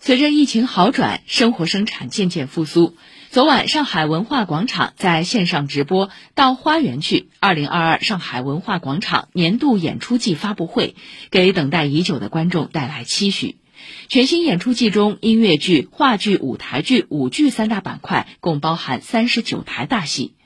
[0.00, 2.96] 随着疫情好转生活生产渐渐复苏。
[3.30, 7.28] 昨晚上海文化广场在线上直播到花园去。
[7.40, 10.94] 二零二二上海文化广场年度演出季发布会
[11.30, 13.56] 给等待已久的观众带来期许。
[14.08, 20.37] 全新演出季中音乐剧话剧舞台剧舞剧三大板块共包含三十九台大戏。